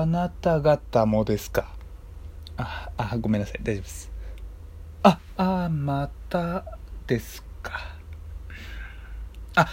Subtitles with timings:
[0.00, 1.74] あなた方もですか？
[2.56, 3.60] あ、あ、ごめんなさい。
[3.62, 4.10] 大丈夫です。
[5.02, 6.64] あ、あ、また
[7.06, 7.80] ですか？
[9.56, 9.68] あ、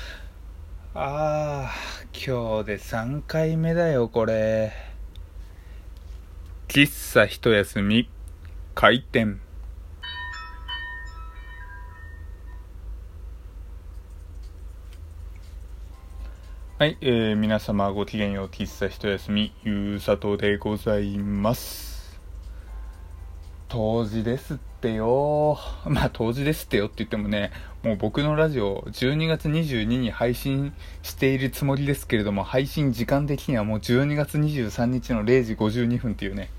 [0.94, 1.72] あ
[2.12, 4.74] 今日で3回目だよ、これ。
[6.68, 8.10] 喫茶一休み、
[8.76, 9.40] 開店。
[16.80, 22.20] はい、えー、皆様ごきげんよう、喫茶一休み、ゆうさとでございます。
[23.68, 25.58] 当時ですってよ。
[25.90, 27.50] まあ、当時ですってよって言ってもね、
[27.82, 30.72] もう僕のラジオ、12月22に配信
[31.02, 36.52] しているつもりですけれども、配信時間的にはもう12月23日の0時52分っていうね。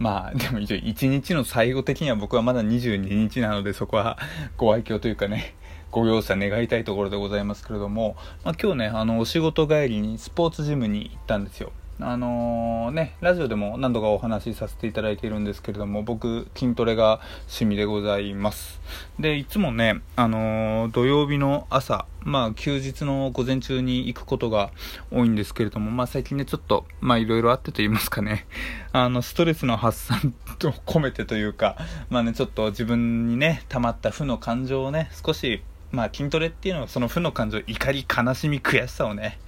[0.00, 4.18] まあ、でも一応1日の最後的には僕はまだ22日なので、そこは
[4.56, 5.54] ご愛嬌というかね、
[5.94, 11.70] ご容赦願いたいところでございますけれども、まあ、今日ね、あの、お仕事帰りにスポーツジムに行ったんですよ。
[12.00, 18.80] あのー、ね、ラジオでも何度かお話しさせていただいているんですけれども、僕、筋トレが趣味でございます。
[19.20, 24.72] で、いつもね、あのー、土曜日の朝、まあ、休日の午前中に行くことが
[25.12, 28.46] 多いんですけれども、まあ、最近ね、ちょっと、まあ、いろいろあってと言いますかね、
[28.90, 31.76] あの、ストレスの発散と込めてというか、
[32.10, 35.62] まあね、ちょっと自分にね、溜まった負の感情をね、少し
[35.94, 39.38] まあ筋トレっていうのはその負の感情、怒り、悲しみ、悔しさをね、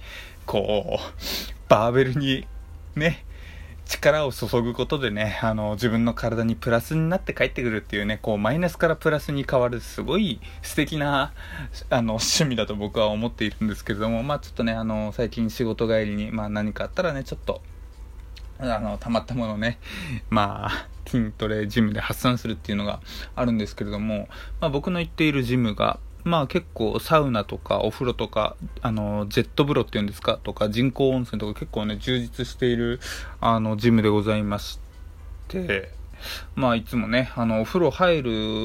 [0.45, 2.47] こう、バーベルに
[2.95, 3.25] ね、
[3.87, 11.33] 力を注ぐことでね、あの、自分の体にプラスになって帰ってくるっていうね、こう、マイナスからプラスに変わる、すごい素敵な、
[11.89, 17.61] あの、趣味だと僕は思っているんですけれども、まあちょっとね、あの、最近仕事帰りに、まあ何かあったらね、ちょっと、
[18.59, 19.79] あの、溜まったものね、
[20.29, 22.99] まあ、筋トレ、ジムで発散するっていうのが
[23.35, 24.27] あるんですけれども、
[24.59, 32.99] まあ僕の行っているジムが、まあ結構サウナとかお風呂とか、あの、ジェット風呂っていうんですかとか人工温泉とか結構ね、充実している、
[33.39, 34.79] あの、ジムでございまし
[35.47, 35.91] て、
[36.55, 38.21] まあいつもね、あの、お風呂入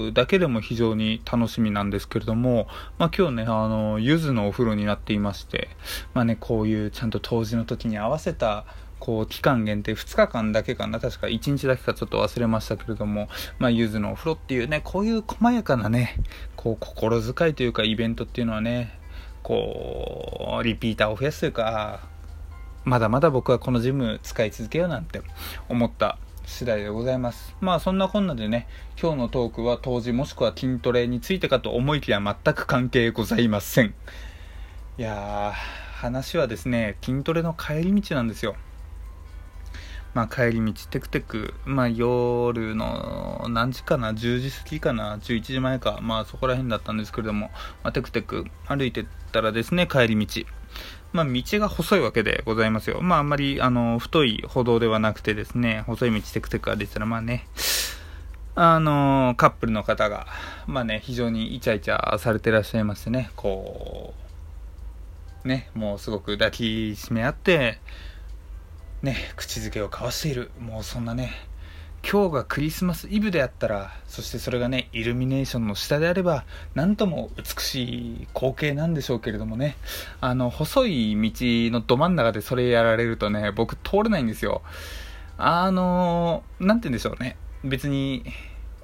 [0.06, 2.66] るだけでも非常に楽しみなんですけれども、
[2.98, 5.68] まあ今日ね、あの、柚子のお風呂になっていまして、
[6.14, 8.64] まあね、こういうちゃんと当時の時に合わせた、
[9.02, 16.22] こう、期間限定2日間だけかな、確か1日だけかちょっと忘れましたけれども、まあ、ゆずのお風呂っていうね、こういう細やかなね、
[16.54, 18.96] こう、心遣いというか、イベントっていうのはね、
[19.42, 22.06] こう、リピーターを増やすというか、
[22.84, 25.20] まだまだ僕はこのジム使い続けようなんて
[25.68, 27.56] 思った次第でございます。
[27.60, 28.68] まあそんなこんなでね、
[29.00, 33.94] 今日のトークは当時もしくは筋トレについてかと思いきや全く関係ございません。
[34.96, 38.54] いやー、話はですね、筋トレの帰り道なんですよ。
[40.14, 47.50] まあ、帰り道テクテク、まあ、夜の何時かな10時過ぎかな11時前かまあそこら辺だったんですけれども、
[47.82, 50.44] まあ、テクテク歩いてったらですね帰り道
[51.12, 53.02] まあ、道が細いわけでございますよ。
[53.02, 57.46] まあ、あんまり、あの、太い歩道ではなくてですね、細い道テクテク歩いてたら、まあね、
[58.54, 60.26] あの、カップルの方が、
[60.66, 64.14] まあね、非常にイチャイチャされてらっしゃいましてね、こ
[65.44, 67.78] う、ね、もうすごく抱きしめ合って、
[69.02, 70.52] ね、口づけを交わしている。
[70.60, 71.32] もうそんなね、
[72.08, 79.76] 今日がクリスマスイブであったら、そしてそれがね、イルミネーションの下であれば、なんとも美しい光景なんでしょうけれどもね、
[80.20, 81.32] あの、細い道
[81.72, 84.62] のど真ん中でそれやられるとね、僕通れないんですよ。
[85.36, 87.36] あの、なんて言うんでしょうね。
[87.64, 88.24] 別に、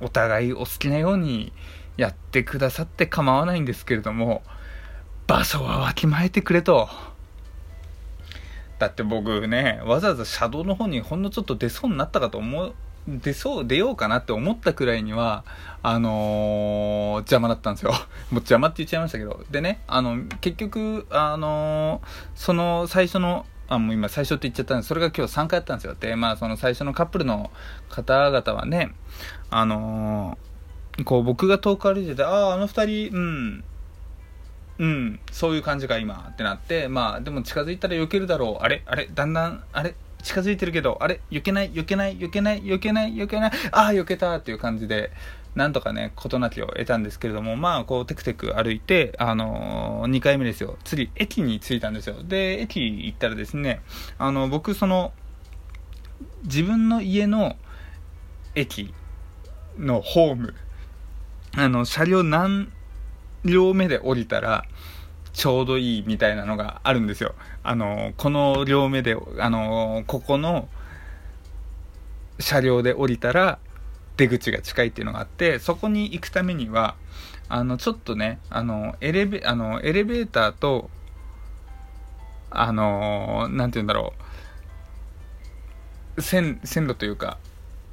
[0.01, 1.53] お互いお好きなように
[1.97, 4.43] やってくださって構わないんですけれども、
[5.29, 6.89] 場所はわきまえてくれと。
[8.79, 12.75] だって僕ね、わざわざ車道の方にほんのちょっと出そうになったかと思う、
[13.09, 15.45] 出そう、出ようかなって思ったくらいには、
[15.83, 17.93] あのー、邪魔だったんですよ。
[18.31, 19.45] もう邪魔って言っちゃいましたけど。
[19.51, 25.97] でね、あの、結局、あのー、その最初の、あ、もう今最初って言っちゃったんですそれが今日3回やったんですよ。
[25.99, 27.51] で、まあその最初のカップルの
[27.89, 28.93] 方々はね、
[29.51, 33.65] あのー、こう僕が遠く歩いてて、ああ、あの二人、うん、
[34.79, 38.65] うん、そういう感じが今ってなって、まあ、でも近づいたら避けるだろう。
[38.65, 38.83] あれ？
[38.87, 39.09] あれ？
[39.13, 39.95] だんだん、あれ？
[40.23, 41.21] 近づいてるけど、あれ？
[41.31, 45.11] 避けない、避けない、避けない、避けない、避けない、ああ、避けたっていう感じで、
[45.57, 50.79] なんとかね、事なきを得たんですけれども、まあ、こう、テクテク歩いて、あのー、2回目ですよ。
[50.85, 52.23] 次、駅に着いたんですよ。
[52.23, 53.81] で、駅行ったらですね、
[54.19, 55.13] あの、僕、その、
[56.45, 57.57] 自分の家の
[58.55, 58.95] 駅
[59.79, 60.55] のホーム、
[61.57, 62.73] あの、車両何
[63.45, 64.65] 両目で降りたら、
[65.33, 67.35] ちょうどいいみたいなのがあるんですよ。
[67.63, 70.69] あの、この両目で、あの、ここの
[72.41, 73.59] 車両で降りたら
[74.17, 76.97] 出口が近いっていうのがあって、そこに行くためには、
[77.49, 80.91] あの、ちょっとね、あの、エレベ、あの、エレベーターと、
[82.51, 84.15] あの、なんて言うんだろ
[86.17, 87.39] う、線線路というか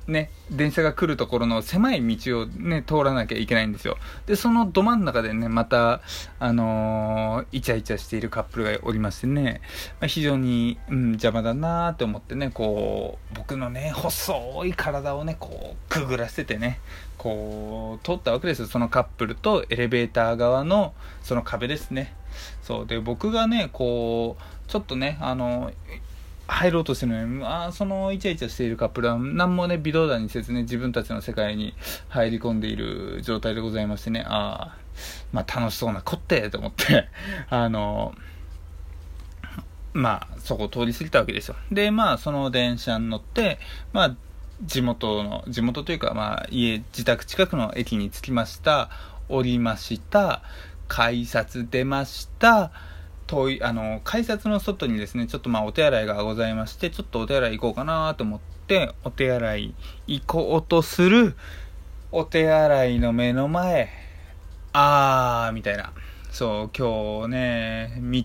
[0.08, 3.98] ね、電車が来るところの狭い道をね、通らなきゃいけないんですよ。
[4.28, 6.02] で、そのど真ん中でね、また、
[6.40, 9.62] あのー、イチャイチャしているカップルがおりましてね、
[10.00, 16.80] まあ、非常に、うん、邪魔だなと思ってね、こう、僕のね、細い体をね、こう、くぐらせてね、
[17.18, 18.68] こう、通ったわけですよ。
[18.68, 20.94] そのカップルとエレベーター側の、
[21.24, 22.14] その壁ですね。
[22.62, 22.86] そう。
[22.86, 25.72] で、僕がね、こう、ちょっとね、あの、
[26.48, 31.74] 入ろうとしてるのに、まあ、そのイチャイチャしているカップルは何もね微動だにせずね自分たちの世界に
[32.10, 34.78] 入り込んでいる状態でございましてねああ
[35.32, 37.08] まあ楽しそうなこってと思って
[37.50, 38.14] あの
[39.94, 41.56] まあそこを通り過ぎたわけですよ。
[41.72, 43.60] でまあその電車に乗って
[43.92, 44.16] まあ
[44.64, 48.90] 地元の地元というかまあ家自宅近くの駅に着きました
[49.30, 50.44] 降りました
[50.88, 52.72] 改札出ました
[53.28, 59.76] 遠い、あの、改札の外にですね、ちょっとまあお手洗いがございまして、ちょっとお手洗い行こうかなと思って、お手洗い
[60.08, 61.36] 行こうとする、
[62.12, 63.90] お手洗いの目の前、
[64.74, 65.92] あー、みたいな。
[66.36, 68.24] そう、今日ね、道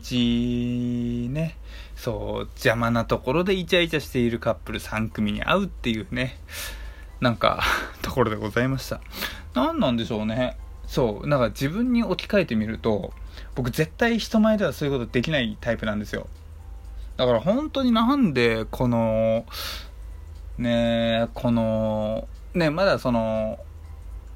[1.32, 1.56] ね、
[1.94, 6.38] そう、邪魔なところでイチャイチャしているカップル3組に会うっていうね、
[7.20, 7.62] なんか、
[8.02, 9.00] ところでございました。
[9.54, 10.56] 何なんでしょうね。
[10.86, 13.12] そう、なんか自分に置き換えてみると、
[13.54, 16.26] 僕絶対人前ではそういうことできないタイプなんですよ。
[17.16, 19.44] だから本当になんでこの、
[20.58, 23.58] ねこの、ねまだその、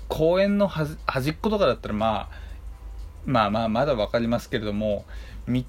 [0.08, 0.96] 公園の端
[1.30, 2.28] っことかだったらまあ、
[3.24, 5.04] まあまあまだ分かりますけれども、
[5.48, 5.62] 道、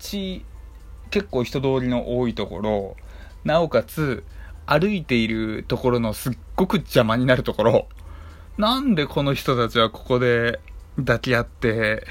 [1.10, 2.96] 結構人通りの多いところ、
[3.44, 4.24] なおかつ
[4.66, 7.88] 歩いているところのすっごく邪魔になるところ、
[8.58, 10.60] なんでこの人たちはここで
[10.98, 12.06] 抱き合って、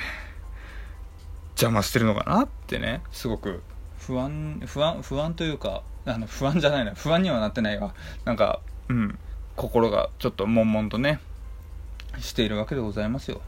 [1.56, 3.62] 邪魔してるのかなってねすごく。
[3.98, 6.94] 不安不安不安というかあの不安じゃないな。
[6.94, 7.94] 不安にはなってないわ。
[8.24, 9.18] なんかうん。
[9.56, 11.20] 心がちょっと悶々とね
[12.18, 13.40] しているわけでございますよ。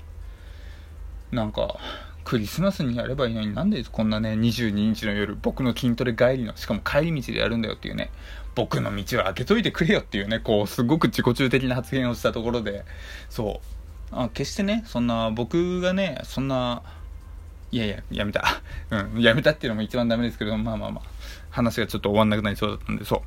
[1.32, 1.79] なんか
[2.25, 8.11] クリスマスにやればいいのになんでこんなね22日の夜僕の筋トレ帰りのしかも帰り道でやるんだよっていうね
[8.55, 12.85] 僕の道を開けといてくれよっていうねこうすごく自己中的な発言をしたところで
[13.29, 13.67] そう。
[14.12, 16.82] あ決してねそんな僕がねそんな
[17.72, 18.44] いやいや、やめた。
[18.90, 21.04] うん、やめたっていうのも一番ダメですけど、まあまあまあ、
[21.50, 23.22] 話がちょっと終わんなくなりそうだったんで、そ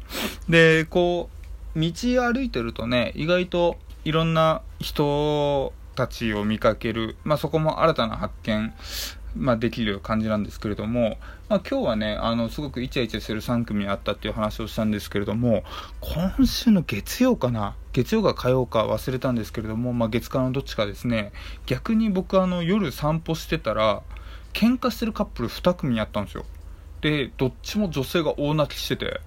[0.48, 0.52] う。
[0.52, 1.30] で、こ
[1.76, 8.74] う、道歩いてるとね、意外といろんな人たちを見かける、まあそこも新たな発見、
[9.36, 11.18] まあ、できる感じなんですけれども、
[11.50, 15.64] まあ、今日はね、あの、すごくイチャイチャする3組あったっていう話をしたんですけれども、
[16.02, 17.76] 今週の月曜かな？
[17.94, 21.32] 月曜か火曜か忘れたんですけれども、まあ、月火のどっちかですね、
[21.68, 24.02] 逆に僕あの、夜散歩してたら、
[24.60, 26.44] 喧嘩してるカップル2組にあったんですよ。
[27.00, 29.22] でどっちも女性が大泣きしてて。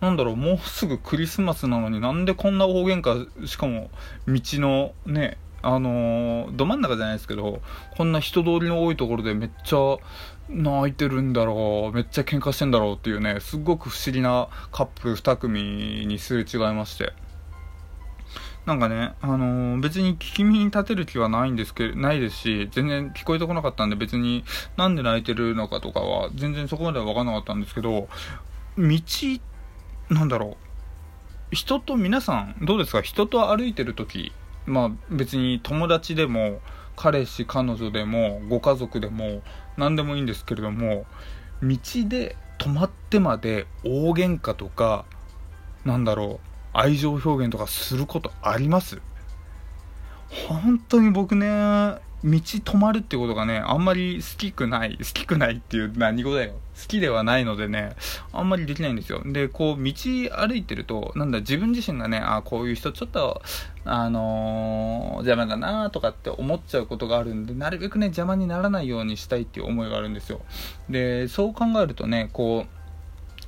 [0.00, 3.88] なんだろうもうすぐクリスマスなのになんでこんな大喧嘩しかも
[4.28, 7.62] 道のねあのー、ど真ん中じゃないですけど
[7.96, 9.96] こんな人通りの多いところでめっちゃ
[10.50, 17.14] 泣いてるんだろうめっちゃ喧嘩してんだろうっていうねすっごく不思議なカップル2組にすれ違いまして。
[18.66, 24.42] なんかね、あのー、別に聞き耳に立てる気はないんですけど、ないですし、全然聞こえてこなかったんで、別に
[24.76, 28.08] なんで泣いてるのかとかは、全然そこまでは分かんなかったんですけど、
[28.78, 28.88] 道、
[30.08, 30.56] なんだろ
[31.52, 33.02] う、人と皆さん、どうですか？
[33.02, 34.32] 人と歩いてる時
[34.66, 36.60] まあ別に友達でも、
[36.96, 39.42] 彼氏、彼女でも、ご家族でも、
[39.76, 41.04] 何でもいいんですけれども、
[41.62, 41.76] 道
[42.08, 45.04] で止まってまで大喧嘩とか、
[45.84, 49.00] なんだろう、愛情表現とかすることあります？
[50.48, 56.54] 本当に僕ね、道止まるってことがね、あんまり好きくない、好きくないっていう何語だよ。
[56.74, 57.94] 好きではないのでね、
[58.32, 59.22] あんまりできないんですよ。
[59.24, 63.42] で、こう、道歩いてると、なんだ、自分自身がね、あこういう人ちょっと、
[63.84, 70.40] あのー、邪魔だなとかって思っちゃうことがあるんで、なるべくね、邪魔にならないようにしたいっていう思いがあるんですよ。
[70.90, 72.66] で、そう考えるとね、こ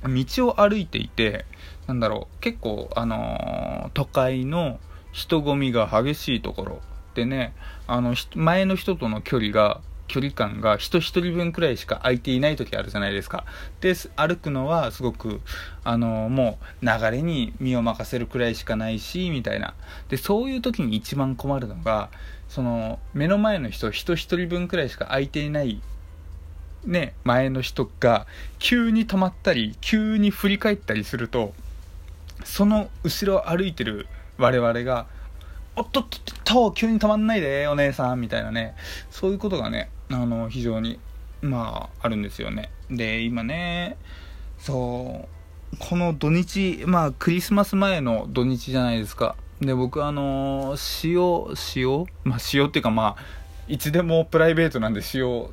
[0.03, 1.45] う、道を歩いていて、
[1.87, 4.79] なんだろう、結構、あのー、都会の
[5.13, 6.81] 人混みが激しいところ
[7.15, 7.53] でね、
[7.87, 13.43] あの、前の人との距離が、距離感が人一人分くらいしか空いていない時あるじゃないですか。
[13.81, 15.41] で、歩くのはすごく、
[15.83, 19.73] あの、もう流れに身を任せるくらいしかないし、みたいな。
[20.07, 22.09] で、そういう時に一番困るのが、
[22.47, 25.81] その、目の前の人、人一人分くらいしか空いていない
[26.85, 28.27] ね、前の人が
[28.59, 31.53] 急に止まったり、急に振り返ったりすると、
[32.43, 35.07] その後ろ歩いてる我々が、
[35.75, 38.75] おっとっとっと、急に止まんないで、お姉さん、みたいなね、
[39.11, 40.99] そういうことがね、あの、非常に、
[41.41, 42.71] まあ、あるんですよね。
[42.89, 43.97] で、今ね、
[44.59, 49.35] そうこの土日、まあ、クリスマス前の土日じゃないですか。
[49.59, 52.05] で、僕、あのー、塩、塩？
[52.23, 53.23] まあ、塩っていうか、まあ、
[53.67, 55.47] いつでもプライベートなんで塩、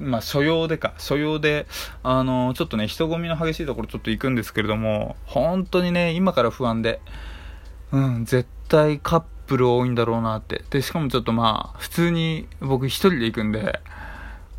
[0.00, 1.66] まあ、所用でか、所用で、
[2.02, 7.00] あのー、ちょっとね、人混みの激しいところちょっと行くんですけれども、本当にね、今から不安で、
[7.92, 10.64] うん、絶対カップル多いんだろうなって。
[10.70, 13.80] で、しかもちょっとまあ、普通に僕一人で行くんで、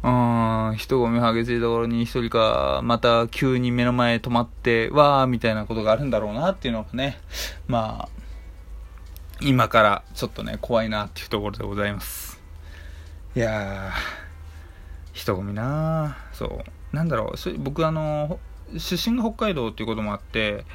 [0.03, 7.19] うん、人混み激しいところに一人か、また急に目の前止まって、わーみたいなことがあるんだろうなっていうのがね、
[7.67, 8.21] まあ、
[9.41, 12.39] 今からちょっとね、怖いなっていうところでございます。
[13.35, 14.20] いやー、
[15.13, 16.95] 人混みなそう。
[16.95, 18.39] なんだろう、僕あの、
[18.77, 20.65] 出身が北海道っていうこともあって、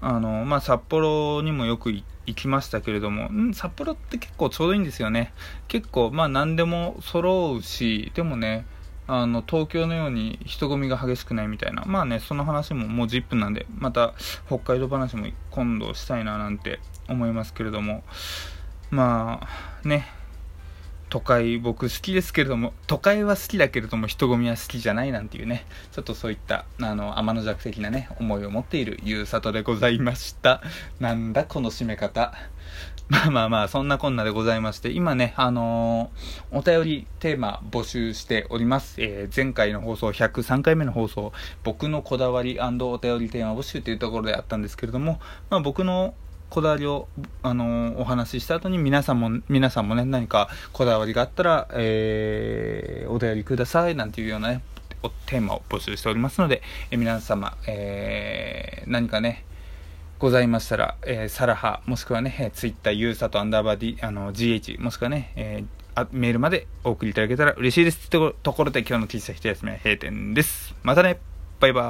[0.00, 2.04] あの、まあ、札幌にもよく行
[2.34, 5.32] きましたけれども、ん、札幌って結構ちょうどいいんですよね。
[5.66, 8.64] 結構、まあ、何でも揃うし、でもね、
[9.06, 11.82] あの、東京のように人混みが激しくないみたいな。
[11.86, 14.14] まあね、その話ももう10分なんで、また
[14.46, 16.78] 北海道話も今度したいななんて
[17.08, 18.04] 思いますけれども、
[18.90, 19.40] ま
[19.84, 20.06] あ、ね、
[21.08, 30.62] 都会僕好きですけれども都会は好きだけれども人混みは好きじゃないなんていうねちょっとそういったあの天の弱的なね思いを持っているゆうさとでございました。
[31.00, 32.34] なんだこの締め方。
[33.08, 41.32] まあまあまあそんなこんなでございまして今ねあのー、お便りテーマ募集しております、えー、前回の放送103回目の放送
[41.64, 46.12] 僕のこだわりお便りテーマ募集というところであったんですけれどもまあ僕の
[46.50, 47.08] こだわりを、
[47.42, 54.62] あの、お話しした後に皆さんも、皆さんもね、何かこだわりがあったら、えー、お便りください、なんていうようなね、
[55.26, 59.44] テーマを募集しておりますので、えー、皆様、えー、何かね、
[60.18, 68.08] ございましたら、えー、サラハ、もしくはね、えー、ツイッター、ユーサとアンダーバー D、あの、GH、もしくはね、えー、あメールまでお送りいただけたら嬉しいです。
[68.08, 70.76] というところで今日の喫茶一休みは閉店です。
[70.84, 71.18] またね
[71.58, 71.84] バイバイ。